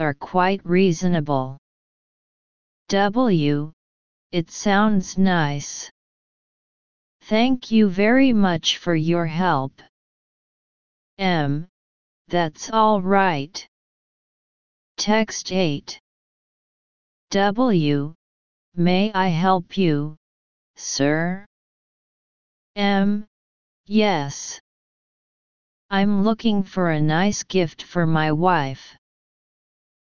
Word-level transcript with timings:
Are 0.00 0.14
quite 0.14 0.60
reasonable. 0.66 1.56
W. 2.88 3.70
It 4.32 4.50
sounds 4.50 5.16
nice. 5.16 5.88
Thank 7.22 7.70
you 7.70 7.88
very 7.88 8.32
much 8.32 8.78
for 8.78 8.96
your 8.96 9.24
help. 9.24 9.80
M. 11.16 11.68
That's 12.26 12.70
all 12.70 13.00
right. 13.00 13.68
Text 14.96 15.52
8. 15.52 16.00
W. 17.30 18.14
May 18.74 19.12
I 19.12 19.28
help 19.28 19.76
you, 19.76 20.16
sir? 20.74 21.46
M. 22.74 23.28
Yes. 23.86 24.60
I'm 25.88 26.24
looking 26.24 26.64
for 26.64 26.90
a 26.90 27.00
nice 27.00 27.44
gift 27.44 27.84
for 27.84 28.06
my 28.06 28.32
wife. 28.32 28.96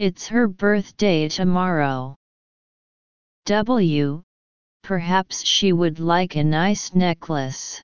It's 0.00 0.28
her 0.28 0.48
birthday 0.48 1.28
tomorrow. 1.28 2.16
W. 3.44 4.22
Perhaps 4.82 5.44
she 5.44 5.74
would 5.74 6.00
like 6.00 6.36
a 6.36 6.42
nice 6.42 6.94
necklace. 6.94 7.82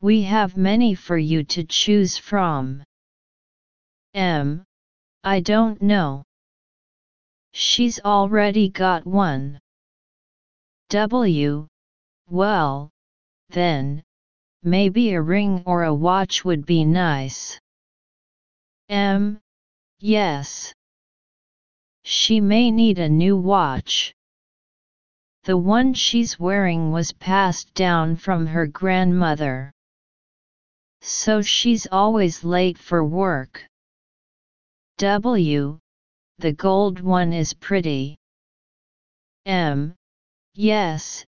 We 0.00 0.22
have 0.22 0.56
many 0.56 0.94
for 0.94 1.18
you 1.18 1.44
to 1.44 1.64
choose 1.64 2.16
from. 2.16 2.82
M. 4.14 4.64
I 5.24 5.40
don't 5.40 5.82
know. 5.82 6.24
She's 7.52 8.00
already 8.00 8.70
got 8.70 9.06
one. 9.06 9.60
W. 10.88 11.66
Well, 12.30 12.88
then, 13.50 14.02
maybe 14.62 15.12
a 15.12 15.20
ring 15.20 15.62
or 15.66 15.84
a 15.84 15.92
watch 15.92 16.46
would 16.46 16.64
be 16.64 16.86
nice. 16.86 17.60
M. 18.88 19.38
Yes. 20.00 20.72
She 22.10 22.40
may 22.40 22.70
need 22.70 22.98
a 22.98 23.06
new 23.06 23.36
watch. 23.36 24.14
The 25.42 25.58
one 25.58 25.92
she's 25.92 26.40
wearing 26.40 26.90
was 26.90 27.12
passed 27.12 27.74
down 27.74 28.16
from 28.16 28.46
her 28.46 28.66
grandmother. 28.66 29.70
So 31.02 31.42
she's 31.42 31.86
always 31.92 32.44
late 32.44 32.78
for 32.78 33.04
work. 33.04 33.62
W. 34.96 35.78
The 36.38 36.54
gold 36.54 37.00
one 37.00 37.34
is 37.34 37.52
pretty. 37.52 38.16
M. 39.44 39.94
Yes, 40.54 41.26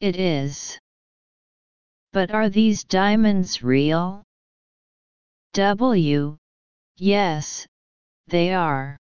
it 0.00 0.16
is. 0.16 0.78
But 2.12 2.30
are 2.30 2.48
these 2.48 2.82
diamonds 2.82 3.62
real? 3.62 4.22
W. 5.52 6.38
Yes, 6.96 7.66
they 8.28 8.54
are. 8.54 8.96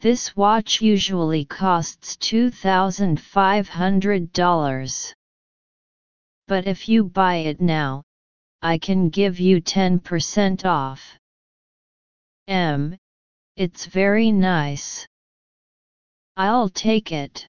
This 0.00 0.36
watch 0.36 0.82
usually 0.82 1.46
costs 1.46 2.16
$2,500. 2.16 5.14
But 6.48 6.66
if 6.66 6.88
you 6.88 7.04
buy 7.04 7.36
it 7.36 7.60
now, 7.60 8.02
I 8.62 8.78
can 8.78 9.08
give 9.08 9.40
you 9.40 9.60
10% 9.60 10.64
off. 10.64 11.18
M. 12.46 12.96
It's 13.56 13.86
very 13.86 14.30
nice. 14.30 15.06
I'll 16.36 16.68
take 16.68 17.10
it. 17.10 17.48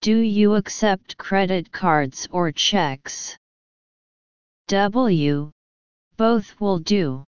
Do 0.00 0.18
you 0.18 0.54
accept 0.54 1.18
credit 1.18 1.70
cards 1.70 2.26
or 2.30 2.50
checks? 2.50 3.36
W. 4.68 5.52
Both 6.16 6.58
will 6.60 6.78
do. 6.78 7.24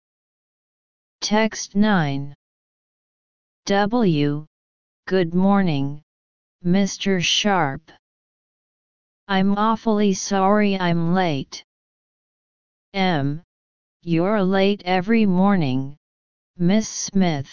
Text 1.21 1.75
9. 1.75 2.35
W. 3.67 4.45
Good 5.07 5.33
morning, 5.33 6.01
Mr. 6.63 7.21
Sharp. 7.21 7.91
I'm 9.27 9.57
awfully 9.57 10.13
sorry 10.13 10.79
I'm 10.79 11.13
late. 11.13 11.65
M. 12.93 13.43
You're 14.03 14.41
late 14.41 14.83
every 14.85 15.25
morning, 15.25 15.97
Miss 16.55 16.87
Smith. 16.87 17.49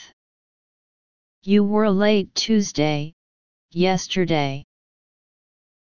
You 1.42 1.64
were 1.64 1.90
late 1.90 2.32
Tuesday, 2.36 3.12
yesterday. 3.72 4.62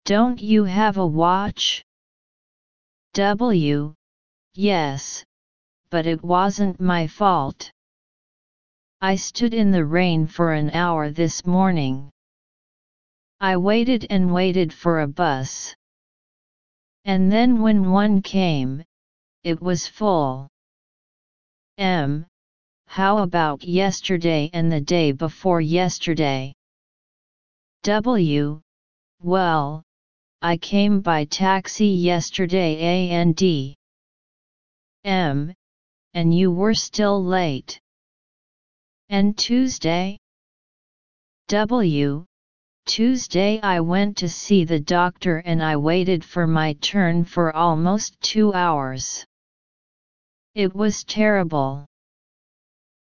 Don't 0.06 0.42
you 0.42 0.64
have 0.64 0.96
a 0.96 1.06
watch? 1.06 1.84
W. 3.14 3.94
Yes, 4.54 5.24
but 5.88 6.04
it 6.04 6.20
wasn't 6.24 6.80
my 6.80 7.06
fault. 7.06 7.70
I 9.00 9.16
stood 9.16 9.52
in 9.52 9.70
the 9.70 9.84
rain 9.84 10.26
for 10.26 10.54
an 10.54 10.70
hour 10.70 11.10
this 11.10 11.44
morning. 11.44 12.10
I 13.40 13.58
waited 13.58 14.06
and 14.08 14.32
waited 14.32 14.72
for 14.72 15.00
a 15.00 15.06
bus. 15.06 15.76
And 17.04 17.30
then 17.30 17.60
when 17.60 17.90
one 17.90 18.22
came, 18.22 18.82
it 19.44 19.60
was 19.60 19.86
full. 19.86 20.48
M. 21.76 22.26
How 22.86 23.18
about 23.18 23.62
yesterday 23.62 24.48
and 24.54 24.72
the 24.72 24.80
day 24.80 25.12
before 25.12 25.60
yesterday? 25.60 26.54
W. 27.82 28.62
Well, 29.20 29.82
I 30.40 30.56
came 30.56 31.02
by 31.02 31.26
taxi 31.26 31.88
yesterday 31.88 32.78
and 33.10 33.40
M. 35.04 35.52
And 36.14 36.34
you 36.34 36.50
were 36.50 36.74
still 36.74 37.22
late. 37.22 37.78
And 39.08 39.38
Tuesday? 39.38 40.18
W. 41.48 42.24
Tuesday 42.86 43.60
I 43.62 43.78
went 43.80 44.16
to 44.16 44.28
see 44.28 44.64
the 44.64 44.80
doctor 44.80 45.38
and 45.38 45.62
I 45.62 45.76
waited 45.76 46.24
for 46.24 46.46
my 46.46 46.72
turn 46.74 47.24
for 47.24 47.54
almost 47.54 48.20
two 48.20 48.52
hours. 48.52 49.24
It 50.56 50.74
was 50.74 51.04
terrible. 51.04 51.86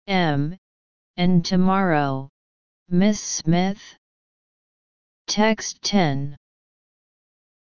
M. 0.06 0.56
And 1.16 1.44
tomorrow, 1.44 2.29
Miss 2.90 3.19
Smith? 3.19 3.97
Text 5.25 5.81
10. 5.81 6.38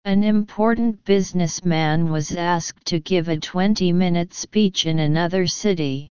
An 0.04 0.24
important 0.24 1.06
businessman 1.06 2.12
was 2.12 2.36
asked 2.36 2.86
to 2.88 3.00
give 3.00 3.30
a 3.30 3.38
20 3.38 3.94
minute 3.94 4.34
speech 4.34 4.86
in 4.86 5.00
another 5.00 5.48
city. 5.48 6.10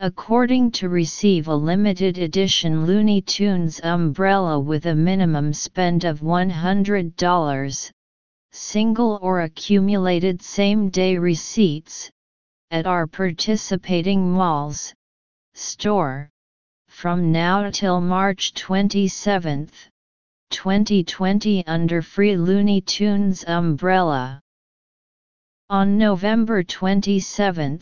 According 0.00 0.70
to 0.72 0.88
receive 0.88 1.48
a 1.48 1.54
limited 1.54 2.18
edition 2.18 2.86
Looney 2.86 3.20
Tunes 3.20 3.80
umbrella 3.82 4.58
with 4.58 4.86
a 4.86 4.94
minimum 4.94 5.52
spend 5.52 6.04
of 6.04 6.20
$100, 6.20 7.90
single 8.52 9.18
or 9.22 9.40
accumulated 9.42 10.40
same-day 10.40 11.18
receipts, 11.18 12.10
at 12.70 12.86
our 12.86 13.06
participating 13.06 14.32
malls, 14.32 14.94
store, 15.54 16.30
from 16.88 17.32
now 17.32 17.70
till 17.70 18.00
March 18.00 18.54
27, 18.54 19.68
2020 20.50 21.66
under 21.66 22.02
Free 22.02 22.36
Looney 22.36 22.80
Tunes 22.80 23.44
umbrella. 23.46 24.40
On 25.70 25.98
November 25.98 26.62
27, 26.62 27.80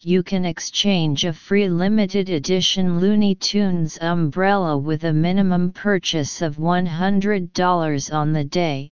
you 0.00 0.22
can 0.22 0.44
exchange 0.44 1.24
a 1.24 1.32
free 1.32 1.68
limited 1.68 2.28
edition 2.28 2.98
Looney 2.98 3.34
Tunes 3.34 3.98
umbrella 4.00 4.76
with 4.76 5.04
a 5.04 5.12
minimum 5.12 5.70
purchase 5.72 6.42
of 6.42 6.56
$100 6.56 8.14
on 8.14 8.32
the 8.32 8.44
day, 8.44 8.90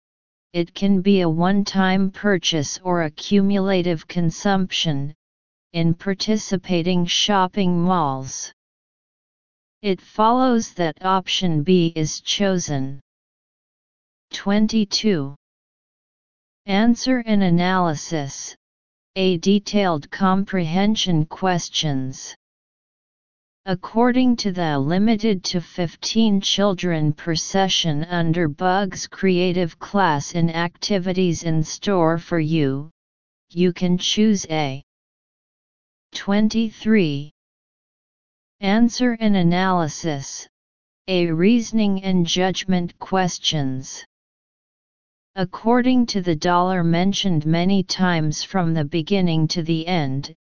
it 0.54 0.74
can 0.74 1.02
be 1.02 1.22
a 1.22 1.30
one-time 1.30 2.10
purchase 2.10 2.80
or 2.84 3.04
a 3.04 3.12
cumulative 3.12 4.08
consumption, 4.08 5.14
in 5.74 5.94
participating 5.94 7.06
shopping 7.06 7.80
malls. 7.80 8.52
It 9.88 10.02
follows 10.02 10.74
that 10.74 10.98
option 11.02 11.64
B 11.64 11.94
is 11.96 12.20
chosen. 12.20 13.00
22. 14.34 15.34
Answer 16.66 17.24
and 17.26 17.42
analysis, 17.42 18.54
A 19.16 19.38
detailed 19.38 20.12
comprehension 20.12 21.26
questions. 21.26 22.36
According 23.66 24.36
to 24.44 24.52
the 24.52 24.78
limited 24.78 25.46
to 25.46 25.62
15 25.62 26.42
children 26.42 27.14
per 27.14 27.36
session 27.36 28.04
under 28.04 28.50
Bugs 28.50 29.08
Creative 29.08 29.80
class 29.80 30.34
in 30.34 30.50
activities 30.50 31.44
in 31.44 31.64
store 31.64 32.18
for 32.18 32.42
you, 32.42 32.90
you 33.52 33.72
can 33.72 33.98
choose 33.98 34.46
A. 34.50 34.84
23. 36.14 37.32
Answer 38.60 39.16
and 39.20 39.38
analysis, 39.38 40.48
A 41.08 41.28
reasoning 41.28 42.04
and 42.04 42.26
judgment 42.26 42.98
questions. 42.98 44.04
According 45.36 46.08
to 46.08 46.22
the 46.22 46.36
dollar 46.36 46.84
mentioned 46.84 47.46
many 47.46 47.84
times 47.84 48.42
from 48.42 48.74
the 48.74 48.84
beginning 48.84 49.48
to 49.50 49.62
the 49.62 49.86
end, 49.86 50.34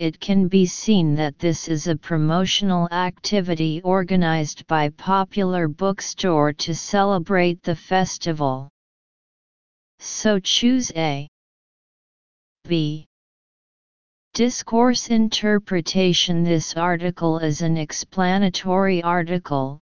it 0.00 0.18
can 0.18 0.48
be 0.48 0.66
seen 0.66 1.14
that 1.14 1.38
this 1.38 1.68
is 1.68 1.86
a 1.86 1.94
promotional 1.94 2.88
activity 2.90 3.80
organized 3.82 4.66
by 4.66 4.88
Popular 4.88 5.68
Bookstore 5.68 6.52
to 6.54 6.74
celebrate 6.74 7.62
the 7.62 7.76
festival. 7.76 8.68
So 10.00 10.40
choose 10.40 10.90
A. 10.96 11.28
B. 12.64 13.06
Discourse 14.34 15.10
interpretation. 15.10 16.42
This 16.42 16.74
article 16.74 17.38
is 17.38 17.60
an 17.60 17.76
explanatory 17.76 19.02
article, 19.02 19.81